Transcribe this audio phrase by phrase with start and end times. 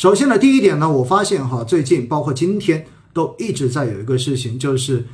[0.00, 5.04] 首先呢，第一点呢，我发现哈，最近包括今天都一直在有一个事情，就是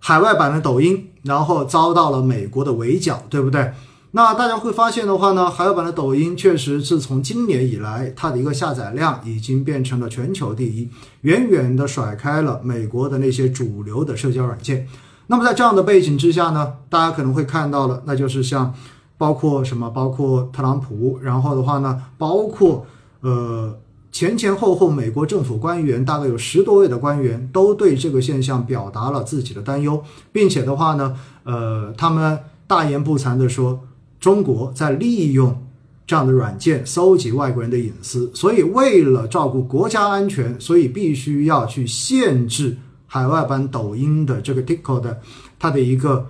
[0.00, 3.70] 海外版的抖音，然后遭到了美国的围剿，对不对？
[4.10, 10.88] 那大家会发现的话呢，海外版的抖音确实自从今年以来，它的一个下载量已经变成了全球第一，
[11.20, 14.88] 远远的甩开了美国的那些主流的社交软件。
[15.28, 18.74] 那么在这样的背景之下呢，大家可能会看到了，那就是像
[19.16, 22.84] 包括什么，包括特朗普，然后的话呢，包括
[23.20, 23.72] 呃
[24.10, 33.80] 前前后后美国政府官员大概有十多位的官员都对这个现象表达了自己的担忧，并且的话呢，呃，他们大言不惭的说。
[34.20, 35.64] 中国在利用
[36.04, 45.20] 这样的软件搜集外国人的隐私，所以为了照顾国家安全，所以必须要去限制海外版抖音的这个 TikTok 的
[45.56, 46.26] 它的一个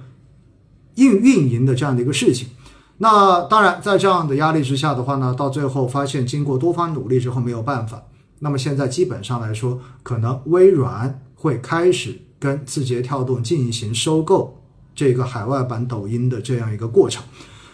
[0.97, 2.49] 运运营的这样的一个事情。
[2.99, 8.03] 那当然，在这样的压力之下的话呢，到最后发现经过多方努力之后没有办法。
[8.41, 14.61] 那么现在基本上来说，可能微软会开始跟字节跳动进行收购
[14.95, 17.23] 这个海外版抖音的这样一个过程。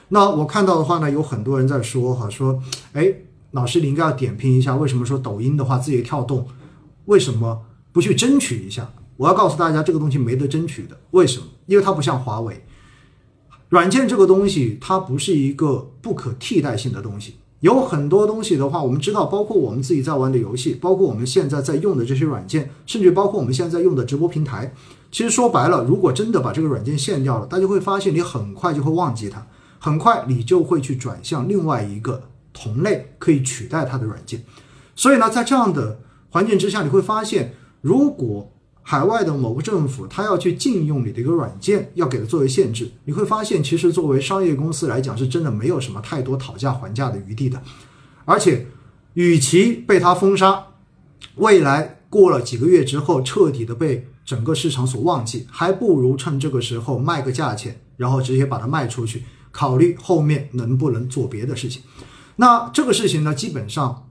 [0.08, 3.12] 那我看到的话呢，有很多人在说哈，说，哎，
[3.52, 6.46] 老师你应该要点评一下，为什么说抖音的话，字节跳动
[7.06, 8.90] 为什么不去争取一下？
[9.16, 11.46] 我要告诉大家，这个东西没得争取的，为什么？
[11.66, 12.64] 因为它不像华为，
[13.68, 17.34] 软件这个东西它不是一个不可替代性的东西。
[17.60, 24.74] 有很多东西的话，我们知道，包括我们自己在玩的游戏，包括我们现在在用的这些软件，甚至包括我们现在用的直播平台，
[25.10, 29.46] 其实说白了，如果真的把这个软件限掉了，大家会发现你很快就会忘记它。
[29.78, 32.22] 很快你就会去转向另外一个
[32.54, 34.42] 同类可以取代它的软件，
[34.96, 35.98] 所以呢，在这样的
[36.30, 38.50] 环境之下，你会发现，如果
[38.86, 47.60] 海外的某个政府他要去禁用你的一个软件，要给它作为限制，你会发现，其实作为商业公司来讲，是真的没有什么太多讨价还价的余地的。
[48.26, 48.66] 而且，
[49.14, 50.66] 与其被它封杀，
[51.36, 59.24] 未来过了几个月之后彻底的被整个市场所忘记，还不如趁这个时候卖个价钱，然后直接把它卖出去。
[59.50, 61.80] 考虑后面能不能做别的事情，
[62.36, 64.08] 那这个事情呢，基本上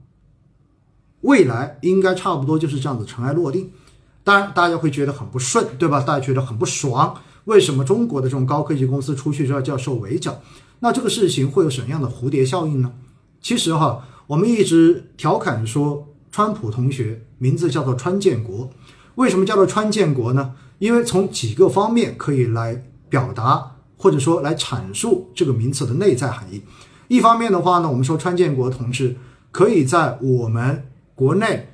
[1.20, 3.70] 未来应该差不多就是这样子尘埃落定。
[4.24, 6.00] 当然，大家会觉得很不顺，对吧？
[6.00, 7.14] 大家觉得很不爽，
[7.44, 10.40] 为什么中国的这种高科技公司出去之后就要受围剿？
[10.80, 12.90] 那这个事情会有什么样的蝴蝶效应呢？
[13.40, 18.70] 其实哈，我们一直调侃说，川普同学名字叫做川建国，
[19.14, 20.54] 为什么叫做川建国呢？
[20.78, 23.70] 因为从几个方面可以来表达。
[23.96, 26.60] 或者说来阐述这个名词的内在含义。
[27.08, 29.16] 一方面的话呢，我们说川建国同志
[29.50, 31.73] 可以在我们国内，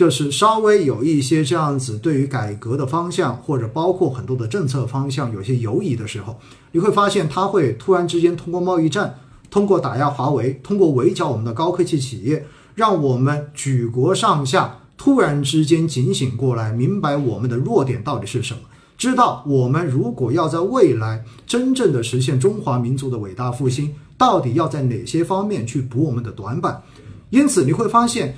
[0.00, 6.40] 就是稍微有一些这样子对于改革的方向，或者包括很多的政策方向有些犹疑的时候，
[6.72, 9.14] 你会发现他会突然之间通过贸易战，
[9.50, 18.60] 通过打压华为，通过围剿我们的高科技企业，让我们举国上下突然之间警醒过来，明白我们的弱点到底是什么。
[18.96, 26.82] 知道我们如果要在未来真正的实现中华民族的伟大复兴，到底要在哪些方面去补我们的短板？
[27.28, 28.34] 因此你会发现，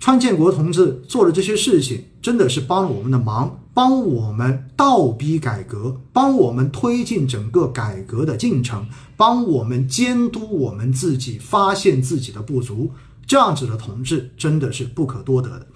[0.00, 12.90] 川建国同志做的这些事情，真的是帮了我们的忙，帮我们倒逼改革，帮我们推进整个改革的进程，帮我们监督我们自己，发现自己的不足。
[13.26, 15.66] 这样子的同志真的是不可多得的。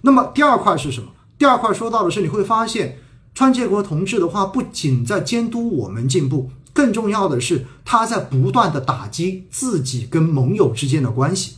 [0.00, 1.10] 那么第二块是什么？
[1.36, 2.98] 第二块说到的是你会发现。
[3.34, 11.56] 川建国同志的话，不仅在监督我们进步，更重要的是他在不断的打击自己跟盟友之间的关系。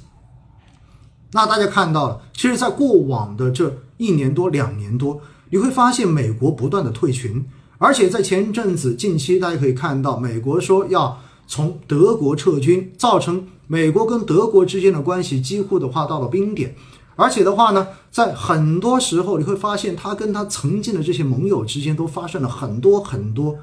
[1.34, 7.44] 那大家看到了，其实，在过往的这一年多、两年多，你会发现美国不断的退群，
[7.78, 16.72] 而且在前一阵子、近期，大家可以看到，美国说要从德国撤军，造成美国跟德国之间的关系几乎的话到了冰点。
[17.16, 23.56] 而且的话呢，在很多时候你会发现，他跟他曾经的这些盟友之间都发生了很多很多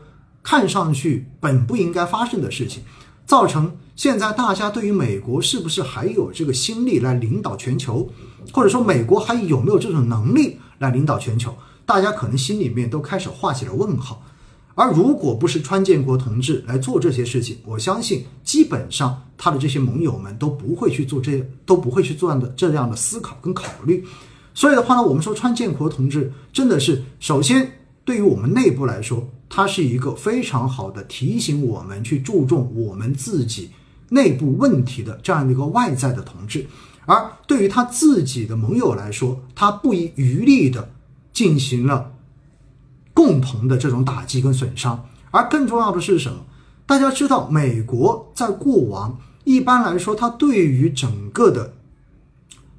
[0.43, 2.83] 看上去本不应该发生的事情，
[3.25, 3.71] 造成
[4.01, 8.09] 现在大家对于美国是不是还有这个心力来领导全球，
[8.51, 11.55] 或者说美国还有没有这种能力来领导全球，
[11.85, 14.23] 大家可能心里面都开始画起了问号。
[14.73, 24.03] 而如果不是川建国同志来做这些事情，我相信基本上他的这些盟友们都不会去做这，都不会去做的这样的思考跟考虑。
[24.55, 27.71] 所以的话呢，我们说川建国同志真的是，首先
[28.03, 33.69] 对于我们内部来说，他是一个非常好的提醒我们去注重我们自己
[34.11, 36.65] 内部问题的这样的一个外在的同志。
[37.05, 40.89] 而对于他自己的盟友来说，他不遗余力的
[41.33, 42.13] 进行了。
[43.13, 46.39] 共同的这种打击跟损伤，而更重要的是什么？
[46.85, 51.73] 大家知道，美国在过往一般来说，它对于整个的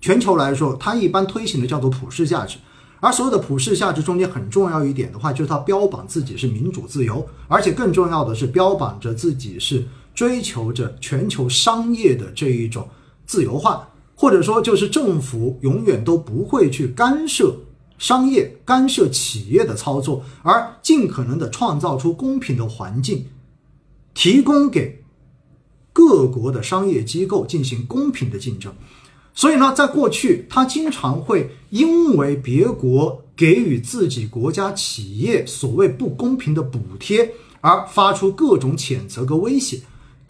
[0.00, 2.56] 全球来说，它一般推行的叫做普世价值。
[3.00, 12.88] 而所有的普世价值中间很重要一点的话，就是它标榜自己是民主自由，而且更重要的是标榜着自己是追求着全球商业的这一种
[13.26, 17.56] 自由化，或者说就是政府永远都不会去干涉
[17.98, 23.26] 商业、干涉企业的操作，而尽可能的创造出公平的环境，
[24.12, 25.02] 提供给
[25.92, 28.72] 各国的商业机构进行公平的竞争。
[29.34, 37.32] 所以呢，在过去，他经常会因为别国给予自己国家企业所谓不公平的补贴
[37.62, 39.80] 而发出各种谴责和威胁。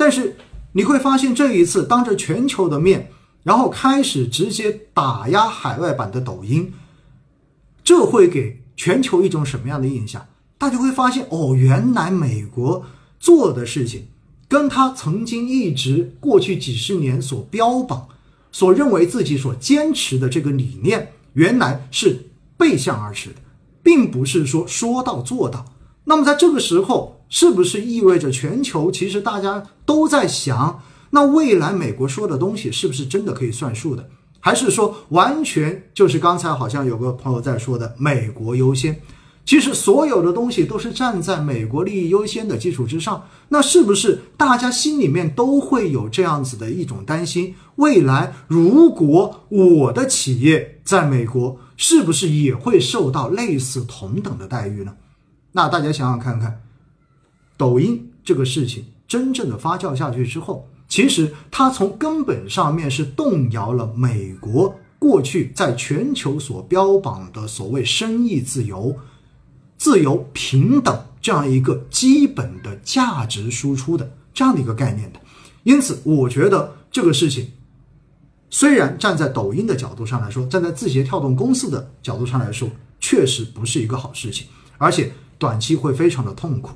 [0.03, 0.35] 但是
[0.73, 3.13] 你会发现，这一次当着全球的面，
[3.45, 6.73] 然后开始直接打压海外版的抖音，
[7.85, 10.27] 这会给全球一种什么样的印象？
[10.59, 12.85] 大家会发现，哦，原来美国
[13.21, 14.09] 做的事情，
[14.49, 18.09] 跟他曾经一直过去几十年所标榜。
[18.51, 23.37] 所认为自己所坚持的这个理念，原来是背向而驰的，
[23.85, 25.65] 并不是说说到做到。
[26.03, 34.07] 那么在这个时候，是不是意味着全球其实大家都在想，那未来美国说的东西是不是真的可以算数的，
[34.39, 39.01] 还是说完全就是刚才好像有个朋友在说的美国优先？
[39.47, 47.55] 其实所有的东西都是站在美国利益优先的基础之上，那是不是大家心里面都会有这样子的一种担心？
[47.77, 54.95] 未来如果我的企业在美国，是不是也会受到类似同等的待遇呢？
[55.53, 56.62] 那大家想想看看，
[57.57, 68.97] 抖音这个事情真正的发酵下去之后，其实它从根本上面是动摇了美国过去在全球所标榜的所谓生意自由。
[69.77, 75.19] 自由、平等这样一个基本的价值输出的这样的一个概念的，
[75.65, 77.51] 因此我觉得这个事情
[78.49, 82.71] 虽然站在抖音的角度上来说，站在字节跳动公司的角度上来说，
[83.01, 84.47] 确实不是一个好事情，
[84.79, 86.71] 而且短期会非常的痛苦。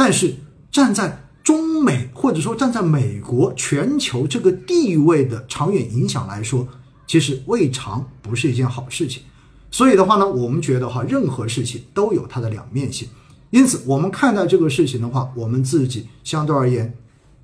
[0.00, 0.34] 但是
[0.72, 1.14] 站在
[1.44, 6.66] 中美或者说站在美国全球这个地位的长远影响来说，
[7.06, 9.22] 其实未尝不是一件好事情。
[9.70, 13.08] 所以的话呢，我们觉得哈，任何事情都有它的两面性，
[13.50, 16.94] 因此我们看待这个事情的话，我们自己相对而言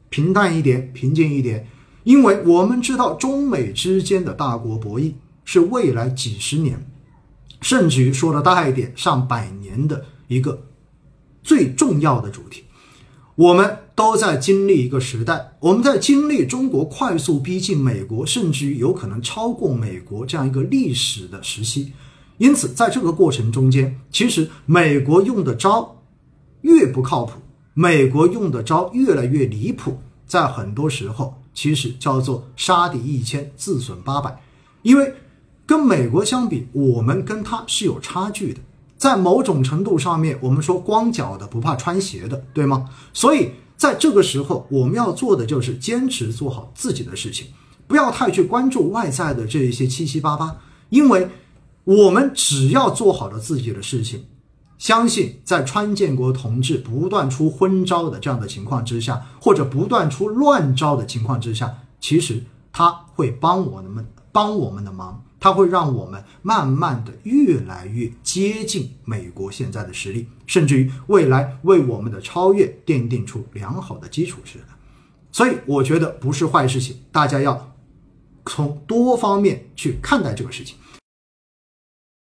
[0.08, 1.68] 平淡一点、平静一点，
[2.04, 5.12] 因为我们知道中美之间的大国博弈
[5.44, 6.90] 是未来几十年，
[7.60, 10.58] 甚至于说的大一点，上百年的一个
[11.46, 12.64] 最重要的主题。
[13.36, 21.92] 我们都在经历一个时代，我们在经历中国快速逼近美国，甚至于有可能超过美国这样一个历史的时期。
[22.38, 26.02] 因此，在这个过程中间，其实美国用的招
[26.62, 27.38] 越不靠谱，
[27.74, 29.98] 美国用的招越来越离谱。
[30.26, 34.36] 在很多时候，其实叫做杀敌一千，自损八百。
[34.82, 35.14] 因为
[35.64, 38.60] 跟美国相比，我们跟他是有差距的。
[38.96, 42.88] 在某种程度上面，我们说光脚的不怕穿鞋的，对吗？
[43.12, 47.48] 所以在这个时候，我们要做的就是坚持做好自己的事情，
[47.86, 50.56] 不要太去关注外在的这一些七七八八，
[50.90, 51.28] 因为。
[51.86, 54.24] 我们只要做好了自己的事情，
[54.76, 62.42] 相信在川建国同志不断出昏招的这样的情况之下，或者不断出乱招的情况之下，其实
[62.72, 74.64] 他会帮我们帮我们的忙，它会让我们慢慢的越来越接近美国现在的实力，甚至于未来为我们的超越奠定出良好的基础似的。
[75.30, 77.74] 所以我觉得不是坏事情，大家要
[78.46, 80.76] 从多方面去看待这个事情。